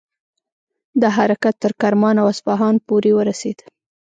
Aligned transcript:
دا 1.01 1.09
حرکت 1.17 1.55
تر 1.63 1.71
کرمان 1.81 2.15
او 2.21 2.25
اصفهان 2.33 2.75
پورې 2.87 3.11
ورسید. 3.19 3.57